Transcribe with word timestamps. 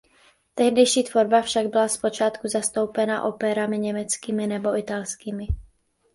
Tehdejší 0.55 1.03
tvorba 1.03 1.41
však 1.41 1.67
byla 1.67 1.87
zpočátku 1.87 2.47
zastoupena 2.47 3.23
operami 3.23 3.77
německými 3.79 4.47
nebo 4.47 4.77
italskými. 4.77 5.47